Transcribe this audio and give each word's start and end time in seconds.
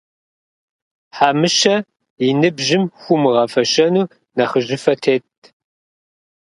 Хьэмыщэ 1.15 1.75
и 2.25 2.27
ныбжьым 2.39 2.83
хуумыгъэфэщэну 2.99 4.09
нэхъыжьыфэ 4.35 4.93
тетт. 5.01 5.41